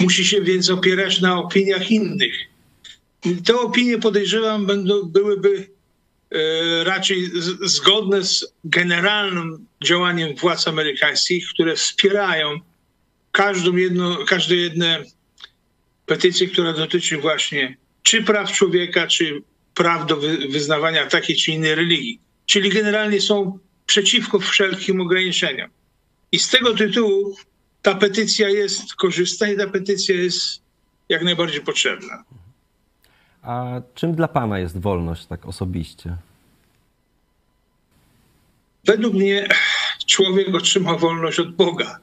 Musi 0.00 0.24
się 0.24 0.40
więc 0.40 0.70
opierać 0.70 1.20
na 1.20 1.38
opiniach 1.38 1.90
innych. 1.90 2.34
Te 3.44 3.60
opinie, 3.60 3.98
podejrzewam, 3.98 4.66
będą, 4.66 5.02
byłyby 5.02 5.68
e, 6.30 6.84
raczej 6.84 7.30
zgodne 7.62 8.24
z 8.24 8.52
generalnym 8.64 9.66
działaniem 9.84 10.36
władz 10.36 10.68
amerykańskich, 10.68 11.48
które 11.54 11.76
wspierają 11.76 12.60
każdą 13.32 13.76
jedno, 13.76 14.24
każde 14.24 14.56
jedne 14.56 15.04
petycje, 16.06 16.48
która 16.48 16.72
dotyczy 16.72 17.18
właśnie 17.18 17.76
czy 18.02 18.22
praw 18.22 18.52
człowieka, 18.52 19.06
czy 19.06 19.42
praw 19.74 20.06
do 20.06 20.16
wyznawania 20.50 21.06
takiej 21.06 21.36
czy 21.36 21.52
innej 21.52 21.74
religii. 21.74 22.20
Czyli 22.52 22.70
generalnie 22.70 23.20
są 23.20 23.58
przeciwko 23.86 24.38
wszelkim 24.38 25.00
ograniczeniom. 25.00 25.70
I 26.32 26.38
z 26.38 26.48
tego 26.48 26.74
tytułu 26.74 27.36
ta 27.82 27.94
petycja 27.94 28.48
jest 28.48 28.94
korzystna 28.94 29.48
i 29.48 29.56
ta 29.56 29.66
petycja 29.66 30.14
jest 30.14 30.62
jak 31.08 31.22
najbardziej 31.22 31.60
potrzebna. 31.60 32.24
A 33.42 33.80
czym 33.94 34.14
dla 34.14 34.28
Pana 34.28 34.58
jest 34.58 34.78
wolność 34.78 35.26
tak 35.26 35.46
osobiście? 35.46 36.16
Według 38.84 39.14
mnie 39.14 39.48
człowiek 40.06 40.54
otrzyma 40.54 40.96
wolność 40.96 41.40
od 41.40 41.54
Boga. 41.54 41.98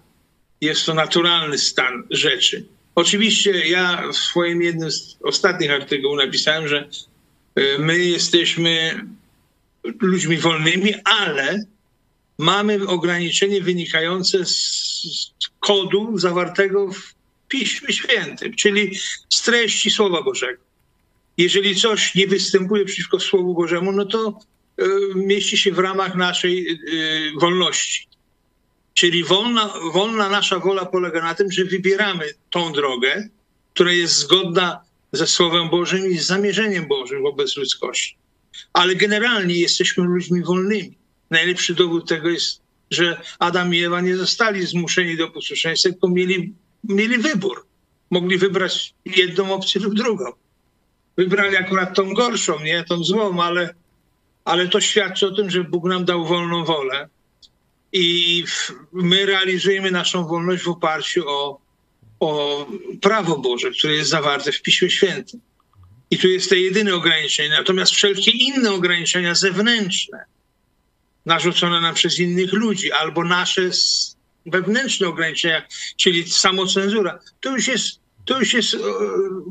Jest 0.62 0.86
to 0.86 0.94
naturalny 0.94 1.58
stan 1.58 2.04
rzeczy. 2.10 2.66
Oczywiście 2.96 3.68
ja 3.68 4.04
w 4.14 4.18
swoim 4.18 4.62
jednym 4.62 4.92
z 4.92 5.18
ostatnich 5.24 5.72
artykułów 5.72 6.18
napisałem, 6.18 6.68
że 6.68 6.90
e, 7.56 7.78
my 7.80 7.98
jesteśmy 7.98 9.02
ludźmi 10.02 10.38
wolnymi, 10.38 10.94
ale 11.06 11.64
mamy 12.38 12.88
ograniczenie 12.88 13.62
wynikające 13.62 14.46
z 14.46 15.34
kodu 15.60 16.18
zawartego 16.18 16.92
w 16.92 17.14
Piśmie 17.48 17.94
Świętym, 17.94 18.56
czyli 18.56 18.96
z 19.30 19.42
treści 19.42 19.92
Słowa 19.92 20.22
Bożego. 20.24 20.62
Jeżeli 21.38 21.76
coś 21.76 22.16
nie 22.16 22.28
występuje 22.28 22.86
przeciwko 22.86 23.20
Słowu 23.20 23.54
Bożemu, 23.54 23.92
no 23.92 24.06
to 24.06 24.40
y, 24.82 24.86
mieści 25.16 25.58
się 25.58 25.72
w 25.72 25.80
ramach 25.80 26.16
naszej 26.16 26.72
y, 26.72 27.32
wolności. 27.40 28.08
Czyli 28.94 29.24
wolna, 29.24 29.74
wolna 29.94 30.30
nasza 30.30 30.60
wola 30.60 30.86
polega 30.86 31.22
na 31.22 31.36
tym, 31.36 31.52
że 31.52 31.66
wybieramy 31.66 32.26
tą 32.50 32.72
drogę, 32.74 33.30
która 33.74 33.92
jest 33.92 34.16
zgodna 34.16 34.82
ze 35.12 35.28
Słowem 35.28 35.70
Bożym 35.70 36.12
i 36.12 36.18
z 36.18 36.26
zamierzeniem 36.26 36.88
Bożym 36.88 37.22
wobec 37.24 37.58
ludzkości. 37.58 38.19
Ale 38.74 38.96
generalnie 38.96 39.56
jesteśmy 39.56 40.04
ludźmi 40.04 40.44
wolnymi. 40.44 40.98
Najlepszy 41.30 41.74
dowód 41.76 42.10
tego 42.10 42.30
jest, 42.30 42.62
że 42.92 43.22
Adam 43.40 43.76
i 43.76 43.84
Ewa 43.84 44.02
nie 44.02 44.18
zostali 44.18 44.66
zmuszeni 44.66 45.18
do 45.18 45.28
posłuszeństwa, 45.28 45.90
tylko 45.90 46.10
mieli, 46.10 46.54
mieli 46.84 47.18
wybór. 47.18 47.66
Mogli 48.12 48.38
wybrać 48.38 48.94
jedną 49.06 49.54
opcję 49.54 49.82
lub 49.82 49.94
drugą. 49.94 50.26
Wybrali 51.18 51.58
akurat 51.58 51.96
tą 51.96 52.14
gorszą, 52.14 52.60
nie 52.60 52.84
tą 52.84 53.04
złą, 53.04 53.42
ale, 53.44 53.76
ale 54.46 54.68
to 54.68 54.82
świadczy 54.82 55.28
o 55.28 55.32
tym, 55.32 55.50
że 55.50 55.64
Bóg 55.64 55.86
nam 55.86 56.06
dał 56.06 56.26
wolną 56.26 56.66
wolę 56.66 57.10
i 57.94 58.44
my 58.94 59.26
realizujemy 59.26 59.92
naszą 59.92 60.28
wolność 60.28 60.64
w 60.64 60.70
oparciu 60.70 61.24
o, 61.28 61.62
o 62.20 62.66
prawo 63.02 63.38
Boże, 63.38 63.72
które 63.72 63.94
jest 63.94 64.10
zawarte 64.10 64.52
w 64.52 64.62
Piśmie 64.62 64.90
Świętym. 64.90 65.40
I 66.12 66.18
tu 66.18 66.28
jest 66.28 66.50
to 66.50 66.56
jedyne 66.56 66.96
ograniczenie. 66.96 67.50
Natomiast 67.50 67.92
wszelkie 67.92 68.32
inne 68.32 68.72
ograniczenia 68.72 69.36
zewnętrzne, 69.36 70.26
narzucone 71.26 71.82
nam 71.82 71.96
przez 71.96 72.20
innych 72.20 72.54
ludzi, 72.54 72.92
albo 72.92 73.24
nasze 73.24 73.62
wewnętrzne 74.46 75.08
ograniczenia, 75.08 75.62
czyli 75.98 76.30
samocenzura, 76.30 77.20
to 77.42 77.50
już 77.50 77.68
jest, 77.68 78.00
to 78.26 78.40
już 78.40 78.54
jest 78.54 78.74
e, 78.74 78.78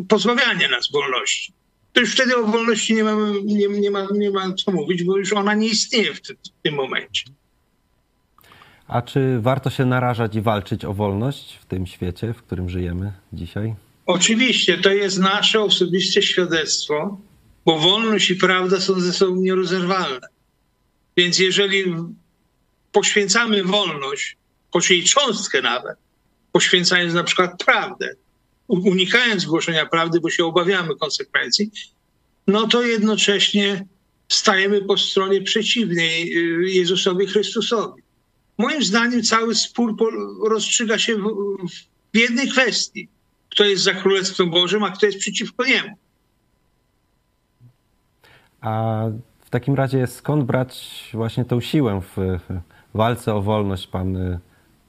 pozbawianie 0.09 0.69
nas 0.69 0.91
wolności. 0.91 1.53
To 1.93 2.01
już 2.01 2.13
wtedy 2.13 2.37
o 2.37 2.47
wolności 2.47 2.95
nie 2.95 3.05
ma, 3.05 3.17
nie, 3.45 3.69
nie 3.69 3.91
ma, 3.91 4.07
nie 4.15 4.31
ma 4.31 4.55
co 4.55 4.73
mówić, 4.73 5.03
bo 5.03 5.17
już 5.17 5.33
ona 5.33 5.55
nie 5.55 5.69
istnieje 5.69 6.15
w, 6.15 6.21
w 6.21 6.63
tym 6.63 6.75
momencie. 6.75 7.25
A 8.89 9.03
czy 9.03 9.41
warto 9.41 9.71
się 9.71 9.85
narażać 9.85 10.35
i 10.37 10.41
walczyć 10.41 10.85
o 10.85 10.95
wolność 10.95 11.59
w 11.63 11.67
tym 11.67 11.87
świecie, 11.87 12.33
w 12.33 12.43
którym 12.43 12.69
żyjemy 12.69 13.13
dzisiaj? 13.33 13.75
Oczywiście, 14.09 14.79
to 14.79 14.91
jest 14.91 15.19
nasze 15.19 15.61
osobiste 15.61 16.23
świadectwo, 16.23 17.21
bo 17.65 17.79
wolność 17.79 18.31
i 18.31 18.37
prawda 18.37 18.81
są 18.81 19.01
ze 19.01 19.13
sobą 19.13 19.37
nierozerwalne. 19.37 20.27
Więc 21.17 21.39
jeżeli 21.39 21.95
poświęcamy 22.93 23.65
wolność, 23.65 24.37
choć 24.71 24.91
jej 24.91 25.05
cząstkę 25.05 25.63
nawet, 25.63 25.97
poświęcając 26.53 27.15
na 27.15 27.25
przykład 27.25 27.65
prawdę, 27.65 28.15
unikając 28.69 29.45
głoszenia 29.45 29.87
prawdy, 29.87 30.21
bo 30.21 30.31
się 30.31 30.45
obawiamy 30.45 30.97
konsekwencji, 30.97 31.71
no 32.47 32.67
to 32.67 32.83
jednocześnie 32.83 33.87
stajemy 34.29 34.83
po 34.83 34.97
stronie 34.97 35.43
przeciwnej 35.43 36.37
y, 36.37 36.71
Jezusowi 36.71 37.27
Chrystusowi. 37.27 38.03
Moim 38.59 38.85
zdaniem 38.85 39.23
cały 39.23 39.55
spór 39.55 39.97
rozstrzyga 40.49 40.99
się 40.99 41.17
w 42.15 42.19
jednej 42.19 42.49
kwestii. 42.49 43.09
Kto 43.59 43.65
jest 43.65 43.83
za 43.83 43.95
Królestwem 43.95 44.51
Bożym, 44.51 44.85
a 44.85 44.91
kto 44.91 45.07
jest 45.07 45.19
przeciwko 45.19 45.65
niemu. 45.65 45.89
A 48.61 49.05
w 49.41 49.51
takim 49.51 49.75
razie 49.75 50.07
skąd 50.07 50.45
brać 50.45 51.11
właśnie 51.15 51.45
tę 51.45 51.63
siłę 51.63 52.01
w 52.01 52.39
walce 52.95 53.35
o 53.35 53.43
wolność? 53.43 53.87
Pan 53.87 54.17
y, 54.17 54.39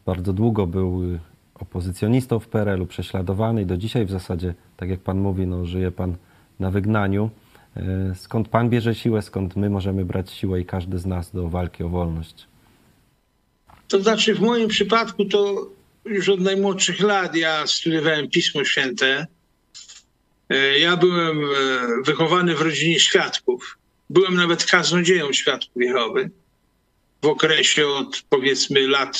bardzo 0.05 0.33
długo 0.33 0.67
był 0.67 1.03
y, 1.03 1.19
opozycjonistą 1.55 2.39
w 2.39 2.47
PRL-u, 2.47 2.85
prześladowany 2.85 3.61
i 3.61 3.65
do 3.65 3.77
dzisiaj 3.77 4.05
w 4.05 4.11
zasadzie, 4.11 4.53
tak 4.77 4.89
jak 4.89 4.99
pan 4.99 5.19
mówi, 5.19 5.47
no, 5.47 5.65
żyje 5.65 5.91
pan 5.91 6.15
na 6.59 6.71
wygnaniu. 6.71 7.29
Y, 8.11 8.15
skąd 8.15 8.47
pan 8.47 8.69
bierze 8.69 8.95
siłę, 8.95 9.21
skąd 9.21 9.55
my 9.55 9.69
możemy 9.69 10.05
brać 10.05 10.31
siłę 10.31 10.61
i 10.61 10.65
każdy 10.65 10.99
z 10.99 11.05
nas 11.05 11.31
do 11.31 11.49
walki 11.49 11.83
o 11.83 11.89
wolność? 11.89 12.47
To 13.87 14.01
znaczy, 14.01 14.35
w 14.35 14.39
moim 14.39 14.67
przypadku 14.67 15.25
to 15.25 15.69
już 16.05 16.29
od 16.29 16.39
najmłodszych 16.39 16.99
lat 16.99 17.35
ja 17.35 17.67
studiowałem 17.67 18.29
Pismo 18.29 18.65
Święte. 18.65 19.27
Ja 20.79 20.97
byłem 20.97 21.41
wychowany 22.05 22.55
w 22.55 22.61
rodzinie 22.61 22.99
świadków. 22.99 23.77
Byłem 24.09 24.33
nawet 24.33 24.65
kaznodzieją 24.65 25.33
Świadków 25.33 25.81
Jehowy 25.81 26.29
w 27.21 27.25
okresie 27.25 27.87
od 27.87 28.23
powiedzmy 28.29 28.87
lat 28.87 29.19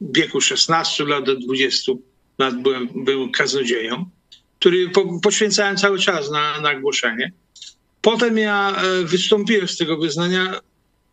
wieku 0.00 0.40
16 0.40 1.04
lat 1.04 1.24
do 1.24 1.36
20 1.36 1.92
lat 2.38 2.62
byłem, 2.62 2.88
byłem 2.94 3.30
kaznodzieją, 3.30 4.10
który 4.58 4.90
po, 4.90 5.20
poświęcałem 5.20 5.76
cały 5.76 5.98
czas 5.98 6.30
na, 6.30 6.60
na 6.60 6.80
głoszenie. 6.80 7.32
Potem 8.02 8.38
ja 8.38 8.76
e, 8.76 9.04
wystąpiłem 9.04 9.68
z 9.68 9.76
tego 9.76 9.96
wyznania. 9.96 10.60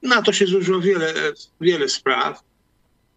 Na 0.02 0.22
to 0.22 0.34
się 0.34 0.48
złożyło 0.48 0.82
wiele, 0.82 1.14
wiele 1.62 1.90
spraw, 1.90 2.44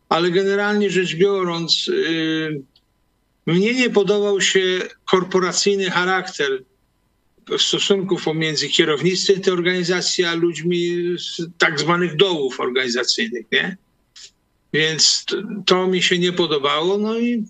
ale 0.08 0.30
generalnie 0.30 0.90
rzecz 0.90 1.14
biorąc, 1.14 1.86
yy, 1.86 2.62
Mnie 3.48 3.74
nie 3.74 3.90
podobał 3.90 4.40
się 4.40 4.80
korporacyjny 5.04 5.90
charakter 5.90 6.64
stosunków 7.58 8.24
pomiędzy 8.24 8.68
kierownictwem 8.68 9.40
tej 9.40 9.52
organizacji 9.52 10.24
a 10.24 10.34
ludźmi 10.34 10.88
z 11.18 11.42
tak 11.58 11.80
zwanych 11.80 12.16
dołów 12.16 12.60
organizacyjnych, 12.60 13.46
nie? 13.52 13.76
Więc 14.72 15.24
to, 15.24 15.36
to 15.66 15.86
mi 15.86 16.02
się 16.02 16.18
nie 16.18 16.32
podobało. 16.32 16.98
No 16.98 17.18
i 17.18 17.44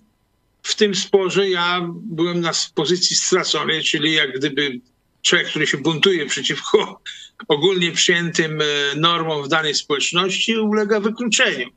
w 0.63 0.75
tym 0.75 0.95
sporze 0.95 1.49
ja 1.49 1.89
byłem 1.93 2.41
na 2.41 2.51
pozycji 2.75 3.15
straconej, 3.15 3.83
czyli 3.83 4.13
jak 4.13 4.37
gdyby 4.37 4.79
człowiek, 5.21 5.47
który 5.47 5.67
się 5.67 5.77
buntuje 5.77 6.25
przeciwko 6.25 7.01
ogólnie 7.47 7.91
przyjętym 7.91 8.61
e, 8.61 8.65
normom 8.95 9.43
w 9.43 9.47
danej 9.47 9.75
społeczności, 9.75 10.57
ulega 10.57 10.99
wykluczeniu. 10.99 11.69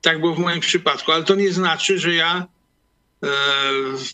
Tak 0.00 0.20
było 0.20 0.34
w 0.34 0.38
moim 0.38 0.60
przypadku, 0.60 1.12
ale 1.12 1.24
to 1.24 1.34
nie 1.34 1.52
znaczy, 1.52 1.98
że 1.98 2.14
ja 2.14 2.46
e, 3.22 3.28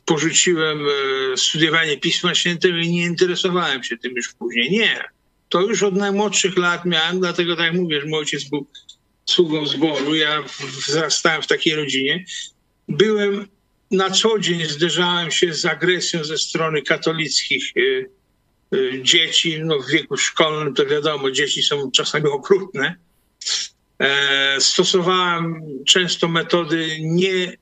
porzuciłem 0.04 0.78
e, 0.88 1.36
studiowanie 1.36 1.96
Pisma 1.96 2.34
Świętego 2.34 2.76
i 2.76 2.90
nie 2.90 3.04
interesowałem 3.04 3.84
się 3.84 3.96
tym 3.96 4.12
już 4.16 4.34
później. 4.34 4.70
Nie. 4.70 5.04
To 5.48 5.60
już 5.60 5.82
od 5.82 5.96
najmłodszych 5.96 6.56
lat 6.56 6.84
miałem, 6.84 7.20
dlatego 7.20 7.56
tak 7.56 7.72
mówię, 7.72 8.00
że 8.00 8.06
mój 8.06 8.18
ojciec 8.18 8.44
był 8.44 8.66
sługą 9.26 9.66
zboru, 9.66 10.14
ja 10.14 10.42
wzrastałem 10.60 11.42
w 11.42 11.46
takiej 11.46 11.74
rodzinie. 11.74 12.24
Byłem 12.88 13.48
na 13.90 14.10
co 14.10 14.38
dzień 14.38 14.64
zderzałem 14.64 15.30
się 15.30 15.54
z 15.54 15.64
agresją 15.64 16.24
ze 16.24 16.38
strony 16.38 16.82
katolickich 16.82 17.72
dzieci 19.02 19.60
no 19.64 19.78
w 19.78 19.90
wieku 19.90 20.16
szkolnym, 20.16 20.74
to 20.74 20.86
wiadomo, 20.86 21.30
dzieci 21.30 21.62
są 21.62 21.90
czasami 21.90 22.26
okrutne. 22.26 22.96
E, 23.98 24.60
stosowałem 24.60 25.60
często 25.86 26.28
metody 26.28 26.88
nie, 27.00 27.56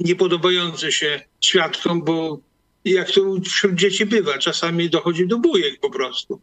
niepodobające 0.00 0.92
się 0.92 1.20
świadkom, 1.40 2.04
bo 2.04 2.40
jak 2.84 3.10
to 3.10 3.20
wśród 3.44 3.74
dzieci 3.74 4.06
bywa, 4.06 4.38
czasami 4.38 4.90
dochodzi 4.90 5.26
do 5.26 5.38
bujek 5.38 5.80
po 5.80 5.90
prostu. 5.90 6.40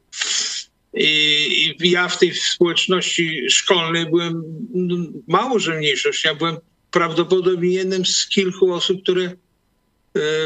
I, 0.94 1.76
I, 1.82 1.92
ja 1.92 2.08
w 2.08 2.20
tej 2.20 2.34
społeczności 2.34 3.50
szkolnej 3.50 4.06
byłem 4.06 4.44
no, 4.74 4.96
mało, 5.28 5.60
że 5.60 5.78
mniejszość. 5.78 6.24
Ja 6.24 6.36
byłem 6.36 6.58
prawdopodobnie 6.92 7.70
jednym 7.70 8.06
z 8.06 8.28
kilku 8.28 8.74
osób, 8.74 9.04
które 9.04 9.24
e, 9.24 9.36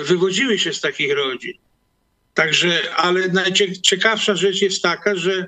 wywodziły 0.04 0.60
się 0.60 0.74
z 0.74 0.82
takich 0.82 1.14
rodzin. 1.14 1.54
Także, 2.34 2.96
ale 2.96 3.28
najciekawsza 3.28 4.36
rzecz 4.36 4.62
jest 4.62 4.82
taka, 4.82 5.16
że 5.16 5.48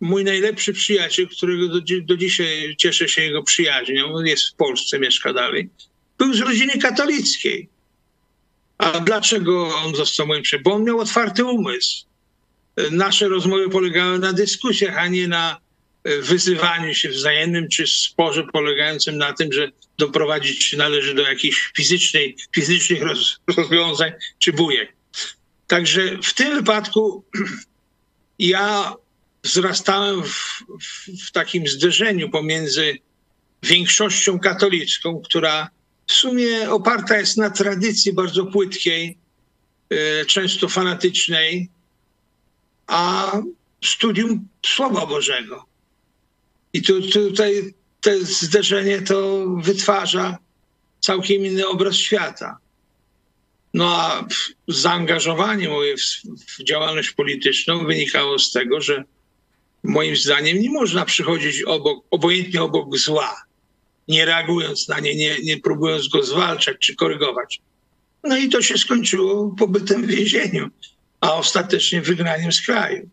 mój 0.00 0.24
najlepszy 0.24 0.72
przyjaciel, 0.72 1.28
którego 1.28 1.68
do, 1.68 1.80
do 2.02 2.16
dzisiaj 2.16 2.74
cieszę 2.78 3.08
się 3.08 3.22
jego 3.22 3.42
przyjaźnią, 3.42 4.24
jest 4.24 4.48
w 4.48 4.54
Polsce, 4.54 4.98
mieszka 4.98 5.32
dalej, 5.32 5.68
był 6.18 6.34
z 6.34 6.40
rodziny 6.40 6.78
katolickiej. 6.78 7.68
A 8.78 9.00
dlaczego 9.00 9.76
on 9.76 9.94
został 9.94 10.26
moim 10.26 10.42
przyjacielem? 10.42 10.64
Bo 10.64 10.74
on 10.74 10.84
miał 10.84 10.98
otwarty 10.98 11.44
umysł. 11.44 12.06
Nasze 12.90 13.28
rozmowy 13.28 13.70
polegały 13.70 14.18
na 14.18 14.32
dyskusjach, 14.32 14.98
a 14.98 15.08
nie 15.08 15.28
na 15.28 15.60
e, 16.04 16.18
wyzywaniu 16.18 16.94
się 16.94 17.08
wzajemnym, 17.08 17.68
czy 17.68 17.86
sporze 17.86 18.44
polegającym 18.52 19.18
na 19.18 19.32
tym, 19.32 19.52
że 19.52 19.70
doprowadzić 19.98 20.72
należy 20.72 21.14
do 21.14 21.22
jakichś 21.22 21.72
fizycznej, 21.76 22.36
fizycznych 22.54 23.02
rozwiązań 23.56 24.12
czy 24.38 24.52
bujek. 24.52 24.92
Także 25.66 26.18
w 26.22 26.34
tym 26.34 26.54
wypadku 26.54 27.24
ja 28.38 28.94
wzrastałem 29.46 30.22
w, 30.22 30.62
w, 31.26 31.30
takim 31.32 31.66
zderzeniu 31.66 32.30
pomiędzy 32.30 32.98
większością 33.62 34.38
katolicką, 34.38 35.22
która 35.24 35.70
w 36.06 36.12
sumie 36.12 36.70
oparta 36.70 37.18
jest 37.18 37.36
na 37.36 37.50
tradycji 37.50 38.12
bardzo 38.12 38.46
płytkiej, 38.46 39.18
e, 39.90 40.24
często 40.24 40.68
fanatycznej, 40.68 41.68
a 42.86 43.32
studium 43.84 44.48
Słowa 44.66 45.06
Bożego. 45.06 45.64
I 46.72 46.82
tu, 46.82 47.02
tutaj 47.02 47.74
to 48.00 48.10
zderzenie 48.22 49.02
to 49.02 49.46
wytwarza 49.56 50.38
całkiem 51.00 51.46
inny 51.46 51.68
obraz 51.68 51.96
świata. 51.96 52.58
No 53.74 53.96
a 53.96 54.26
zaangażowanie 54.68 55.68
moje 55.68 55.96
w, 55.96 56.00
w 56.46 56.64
działalność 56.64 57.10
polityczną 57.10 57.86
wynikało 57.86 58.38
z 58.38 58.52
tego, 58.52 58.80
że 58.80 59.04
moim 59.82 60.16
zdaniem 60.16 60.60
nie 60.60 60.70
można 60.70 61.04
przychodzić 61.04 61.62
obok, 61.62 62.04
obojętnie 62.10 62.62
obok 62.62 62.96
zła, 62.96 63.42
nie 64.08 64.24
reagując 64.24 64.88
na 64.88 65.00
nie, 65.00 65.14
nie, 65.14 65.36
nie 65.42 65.60
próbując 65.60 66.08
go 66.08 66.22
zwalczać 66.22 66.76
czy 66.80 66.94
korygować. 66.94 67.60
No 68.24 68.36
i 68.36 68.48
to 68.48 68.62
się 68.62 68.78
skończyło 68.78 69.54
pobytem 69.58 70.02
w 70.02 70.06
więzieniu, 70.06 70.70
a 71.20 71.34
ostatecznie 71.34 72.02
wygraniem 72.02 72.52
z 72.52 72.60
kraju. 72.60 73.08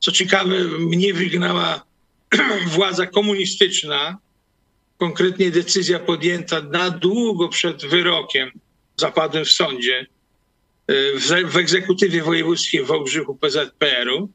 Co 0.00 0.12
ciekawe, 0.12 0.64
mnie 0.64 1.14
wygnała 1.14 1.84
władza 2.76 3.06
komunistyczna, 3.06 4.18
konkretnie 4.98 5.50
decyzja 5.50 5.98
podjęta 5.98 6.62
na 6.62 6.90
długo 6.90 7.48
przed 7.48 7.86
wyrokiem 7.86 8.50
zapadłem 8.96 9.44
w 9.44 9.50
sądzie, 9.50 10.06
y, 10.90 11.18
w, 11.18 11.52
w 11.52 11.56
egzekutywie 11.56 12.22
wojewódzkiej 12.22 12.84
w 12.84 12.86
Wałbrzychu 12.86 13.34
PZPR-u 13.34 14.28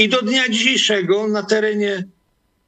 i 0.00 0.08
do 0.08 0.22
dnia 0.22 0.48
dzisiejszego 0.48 1.28
na 1.28 1.42
terenie 1.42 2.08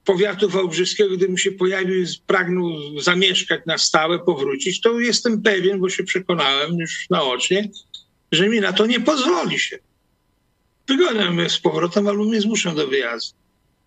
powiatu 0.04 0.48
wałbrzyskiego, 0.48 1.16
gdybym 1.16 1.38
się 1.38 1.52
pojawił, 1.52 2.06
pragnął 2.26 3.00
zamieszkać 3.00 3.60
na 3.66 3.78
stałe, 3.78 4.18
powrócić, 4.18 4.80
to 4.80 5.00
jestem 5.00 5.42
pewien, 5.42 5.80
bo 5.80 5.88
się 5.88 6.04
przekonałem 6.04 6.78
już 6.78 7.06
naocznie, 7.10 7.70
że 8.32 8.48
mi 8.48 8.60
na 8.60 8.72
to 8.72 8.86
nie 8.86 9.00
pozwoli 9.00 9.58
się. 9.58 9.78
Wygonią 10.88 11.32
mnie 11.32 11.50
z 11.50 11.58
powrotem 11.58 12.08
albo 12.08 12.24
mnie 12.24 12.40
zmuszą 12.40 12.74
do 12.74 12.86
wyjazdu. 12.86 13.36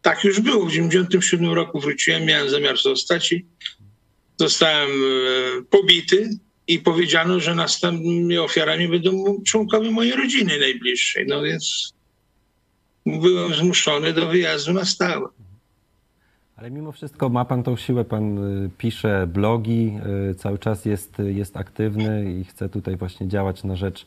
Tak 0.02 0.24
już 0.24 0.40
było. 0.40 0.66
W 0.66 0.70
1997 0.70 1.54
roku 1.54 1.80
wróciłem, 1.80 2.26
miałem 2.26 2.50
zamiar 2.50 2.78
zostać 2.78 3.32
i 3.32 3.46
zostałem 4.40 4.90
e, 4.90 5.62
pobity 5.70 6.30
i 6.68 6.80
powiedziano, 6.80 7.40
że 7.40 7.56
następnymi 7.56 8.38
ofiarami 8.38 8.88
będą 8.88 9.42
członkowie 9.46 9.92
mojej 9.92 10.14
rodziny 10.14 10.60
najbliższej. 10.60 11.26
No 11.28 11.42
więc 11.42 11.95
byłem 13.06 13.54
zmuszony 13.54 14.14
do 14.14 14.28
wyjazdu 14.28 14.74
na 14.74 14.86
stałe. 14.86 15.28
Ale 16.56 16.72
mimo 16.72 16.92
wszystko 16.92 17.30
ma 17.30 17.46
pan 17.46 17.64
tą 17.64 17.78
siłę, 17.78 18.06
pan 18.06 18.38
y, 18.66 18.70
pisze 18.78 19.28
blogi, 19.28 19.92
y, 20.32 20.36
cały 20.36 20.60
czas 20.60 20.86
jest, 20.86 21.14
jest 21.20 21.58
aktywny 21.58 22.40
i 22.40 22.44
chce 22.44 22.70
tutaj 22.70 22.98
właśnie 22.98 23.28
działać 23.28 23.64
na 23.64 23.76
rzecz, 23.76 24.06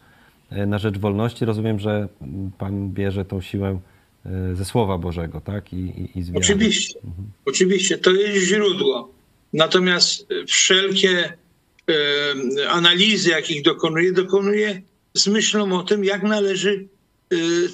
y, 0.52 0.66
na 0.66 0.78
rzecz 0.78 0.98
wolności. 0.98 1.44
Rozumiem, 1.44 1.78
że 1.78 2.08
pan 2.58 2.90
bierze 2.90 3.24
tą 3.24 3.40
siłę 3.40 3.80
ze 4.54 4.64
Słowa 4.64 4.98
Bożego, 4.98 5.40
tak? 5.40 5.72
I, 5.72 5.76
i, 5.76 6.18
i 6.18 6.22
z 6.22 6.36
Oczywiście, 6.36 6.98
mhm. 7.04 7.28
oczywiście, 7.44 7.98
to 7.98 8.10
jest 8.10 8.46
źródło. 8.46 9.10
Natomiast 9.52 10.26
wszelkie 10.46 11.32
analizy, 12.68 13.30
jakich 13.30 13.62
dokonuje, 13.62 14.12
dokonuje 14.12 14.82
z 15.14 15.28
myślą 15.28 15.78
o 15.78 15.82
tym, 15.82 16.04
jak 16.04 16.22
należy 16.22 16.70
y, 16.70 16.88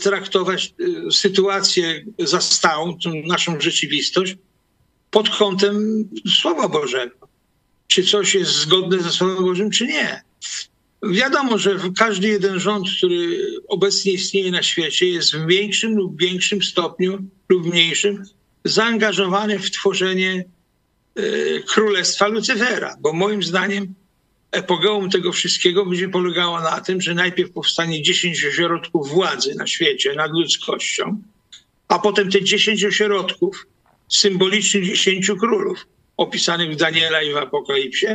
traktować 0.03 0.75
y, 0.81 1.12
sytuację 1.12 2.05
zastałą, 2.19 2.99
naszą 3.27 3.61
rzeczywistość, 3.61 4.37
pod 5.11 5.29
kątem 5.29 6.09
Słowa 6.40 6.69
Bożego. 6.69 7.29
Czy 7.87 8.03
coś 8.03 8.35
jest 8.35 8.53
zgodne 8.53 8.99
ze 8.99 9.11
Słowem 9.11 9.45
Bożym, 9.45 9.71
czy 9.71 9.87
nie. 9.87 10.23
Wiadomo, 11.11 11.59
że 11.59 11.79
każdy 11.97 12.29
jeden 12.29 12.61
rząd, 12.61 12.87
który 12.97 13.47
obecnie 13.69 14.12
istnieje 14.12 14.51
na 14.51 14.62
świecie, 14.62 15.09
jest 15.09 15.37
w 15.37 15.47
większym 15.47 15.97
lub 15.97 16.21
większym 16.21 16.62
stopniu 16.62 17.19
lub 17.49 17.67
mniejszym 17.67 18.25
zaangażowany 18.64 19.59
w 19.59 19.71
tworzenie 19.71 20.45
y, 21.19 21.62
królestwa 21.69 22.27
Lucyfera, 22.27 22.97
bo 23.01 23.12
moim 23.12 23.43
zdaniem 23.43 23.95
epogeum 24.55 25.11
tego 25.11 25.33
wszystkiego 25.33 25.87
będzie 25.87 26.09
polegało 26.09 26.61
na 26.61 26.81
tym, 26.81 27.01
że 27.01 27.14
najpierw 27.14 27.51
powstanie 27.51 28.03
10 28.03 28.45
ośrodków 28.45 29.09
władzy 29.09 29.55
na 29.55 29.67
świecie 29.67 30.14
nad 30.14 30.31
ludzkością, 30.31 31.23
a 31.88 31.99
potem 31.99 32.31
te 32.31 32.43
10 32.43 32.85
ośrodków, 32.85 33.67
symbolicznych 34.09 34.85
10 34.85 35.31
królów, 35.40 35.87
opisanych 36.17 36.71
w 36.73 36.77
Daniela 36.77 37.23
i 37.23 37.33
w 37.33 37.37
Apokalipsie, 37.37 38.07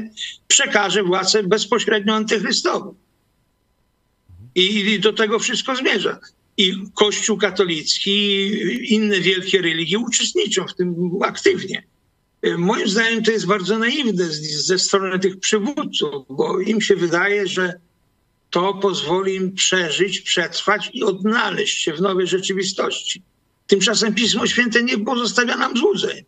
przekaże 0.47 1.04
władzę 1.04 1.43
bezpośrednio 1.43 2.13
antychrystową. 2.13 2.95
I 4.56 4.99
do 4.99 5.13
tego 5.13 5.39
wszystko 5.39 5.75
zmierza. 5.75 6.19
I 6.58 6.73
Kościół 6.93 7.38
katolicki, 7.38 8.12
i 8.12 8.93
inne 8.93 9.19
wielkie 9.19 9.62
religie 9.62 9.99
uczestniczą 9.99 10.67
w 10.67 10.75
tym 10.75 10.95
aktywnie. 11.23 11.84
Y, 12.45 12.58
moim 12.58 12.88
zdaniem 12.88 13.23
to 13.23 13.32
jest 13.32 13.45
bardzo 13.45 13.78
naiwne 13.78 14.25
ze 14.56 14.80
strony 14.80 15.19
tych 15.19 15.39
przywódców, 15.39 16.25
bo 16.30 16.60
im 16.60 16.82
się 16.82 16.95
wydaje, 16.95 17.47
że 17.47 17.73
to 18.49 18.73
pozwoli 18.73 19.36
im 19.36 19.54
przeżyć, 19.54 20.21
przetrwać 20.21 20.89
i 20.93 21.04
odnaleźć 21.04 21.78
się 21.84 21.93
w 21.93 22.02
nowej 22.02 22.28
rzeczywistości. 22.28 23.21
Tymczasem 23.67 24.15
Pismo 24.15 24.47
Święte 24.47 24.84
nie 24.84 24.97
pozostawia 24.97 25.58
nam 25.58 25.78
złudzeń. 25.78 26.25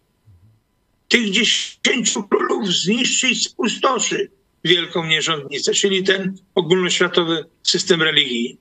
Tych 1.07 1.31
dziesięciu 1.31 2.23
królów 2.23 2.67
zniszczyć, 2.67 3.43
spustoszy. 3.43 4.31
wielką 4.63 5.05
nierządnicę, 5.05 5.73
czyli 5.73 6.03
ten 6.03 6.37
ogólnoświatowy 6.55 7.45
system 7.63 8.01
religii. 8.01 8.57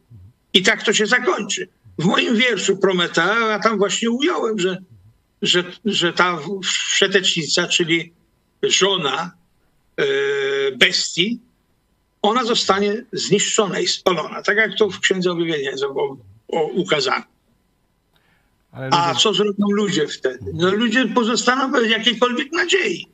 I 0.53 0.63
tak 0.63 0.83
to 0.83 0.93
się 0.93 1.07
zakończy. 1.07 1.69
W 1.99 2.05
moim 2.05 2.37
wierszu 2.37 2.77
Prometea, 2.77 3.51
ja 3.51 3.59
tam 3.59 3.79
właśnie 3.79 4.11
ująłem, 4.11 4.59
że, 4.59 4.79
że, 5.43 5.65
że 5.85 6.13
ta 6.13 6.39
wszetecznica, 6.65 7.69
czyli 7.69 8.13
żona 8.63 9.33
e, 9.97 10.05
bestii, 10.73 11.41
ona 12.23 12.45
zostanie 12.45 13.05
zniszczona 13.13 13.81
i 13.81 13.87
spalona, 13.87 14.43
tak 14.43 14.57
jak 14.57 14.77
to 14.79 14.91
w 14.91 15.01
Księdze 15.01 15.33
Objawienia 15.33 15.71
jest 15.71 15.83
o, 15.83 16.17
o, 16.49 16.63
ukazane. 16.63 17.23
A 18.73 19.15
co 19.15 19.35
zrobią 19.35 19.67
ludzie 19.71 20.07
wtedy? 20.09 20.45
No 20.55 20.71
ludzie 20.71 21.09
pozostaną 21.09 21.73
bez 21.73 21.91
jakiejkolwiek 21.91 22.53
nadziei. 22.53 23.07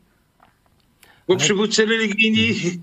Bo 1.29 1.35
Ale... 1.35 1.45
przywódcy 1.45 1.87
religijni, 1.87 2.81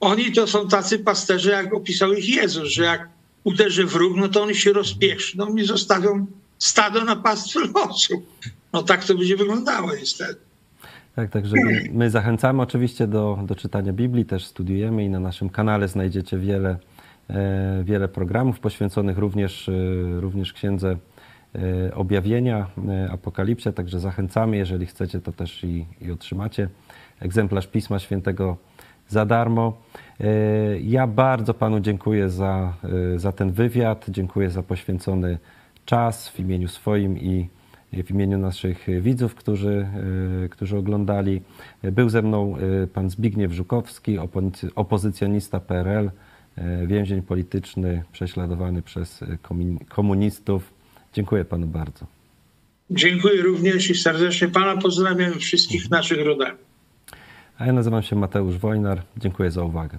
oni 0.00 0.32
to 0.32 0.46
są 0.46 0.68
tacy 0.68 0.98
pasterze, 0.98 1.50
jak 1.50 1.74
opisał 1.74 2.12
ich 2.12 2.28
Jezus, 2.28 2.68
że 2.68 2.84
jak 2.84 3.08
uderzy 3.44 3.86
wróg, 3.86 4.16
no 4.16 4.28
to 4.28 4.42
oni 4.42 4.54
się 4.54 4.72
rozpieszczą 4.72 5.56
i 5.56 5.64
zostawią 5.64 6.26
stado 6.62 7.04
na 7.04 7.16
pastwę 7.16 7.60
losu. 7.74 8.22
No 8.72 8.82
tak 8.82 9.04
to 9.04 9.14
będzie 9.14 9.36
wyglądało 9.36 9.94
niestety. 9.94 10.40
Tak, 11.16 11.30
także 11.30 11.56
my, 11.64 11.82
my, 11.92 12.10
zachęcamy 12.10 12.62
oczywiście 12.62 13.06
do, 13.06 13.38
do 13.46 13.54
czytania 13.54 13.92
Biblii, 13.92 14.24
też 14.24 14.46
studiujemy 14.46 15.04
i 15.04 15.08
na 15.08 15.20
naszym 15.20 15.50
kanale 15.50 15.88
znajdziecie 15.88 16.38
wiele, 16.38 16.76
e, 17.30 17.82
wiele 17.84 18.08
programów 18.08 18.60
poświęconych 18.60 19.18
również, 19.18 19.68
e, 19.68 19.72
również 20.20 20.52
księdze 20.52 20.96
e, 21.54 21.94
objawienia, 21.94 22.66
apokalipsie, 23.10 23.72
także 23.72 24.00
zachęcamy, 24.00 24.56
jeżeli 24.56 24.86
chcecie, 24.86 25.20
to 25.20 25.32
też 25.32 25.64
i, 25.64 25.86
i 26.00 26.10
otrzymacie 26.10 26.68
egzemplarz 27.20 27.66
Pisma 27.66 27.98
Świętego 27.98 28.56
za 29.08 29.26
darmo. 29.26 29.82
Ja 30.82 31.06
bardzo 31.06 31.54
Panu 31.54 31.80
dziękuję 31.80 32.30
za, 32.30 32.72
za 33.16 33.32
ten 33.32 33.52
wywiad, 33.52 34.04
dziękuję 34.08 34.50
za 34.50 34.62
poświęcony 34.62 35.38
czas 35.84 36.28
w 36.28 36.40
imieniu 36.40 36.68
swoim 36.68 37.18
i 37.18 37.48
w 37.92 38.10
imieniu 38.10 38.38
naszych 38.38 38.86
widzów, 39.00 39.34
którzy, 39.34 39.88
e, 40.44 40.48
którzy 40.48 40.76
oglądali. 40.76 41.42
Był 41.82 42.08
ze 42.08 42.22
mną 42.22 42.56
pan 42.94 43.10
Zbigniew 43.10 43.52
Żukowski, 43.52 44.18
opozycjonista 44.74 45.60
PRL, 45.60 46.10
więzień 46.86 47.22
polityczny, 47.22 48.02
prześladowany 48.12 48.82
przez 48.82 49.20
komunistów. 49.88 50.74
Dziękuję 51.12 51.44
panu 51.44 51.66
bardzo. 51.66 52.06
Dziękuję 52.90 53.42
również 53.42 53.90
i 53.90 53.94
serdecznie 53.94 54.48
pana 54.48 54.76
pozdrawiam 54.76 55.38
wszystkich 55.38 55.90
naszych 55.90 56.26
rodaków. 56.26 56.64
A 57.58 57.66
ja 57.66 57.72
nazywam 57.72 58.02
się 58.02 58.16
Mateusz 58.16 58.58
Wojnar. 58.58 59.02
Dziękuję 59.16 59.50
za 59.50 59.64
uwagę. 59.64 59.98